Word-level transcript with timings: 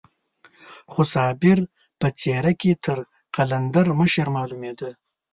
خو 0.91 1.01
صابر 1.13 1.59
په 1.99 2.07
څېره 2.19 2.51
کې 2.61 2.71
تر 2.85 2.97
قلندر 3.35 3.87
مشر 3.99 4.27
معلومېده. 4.35 4.89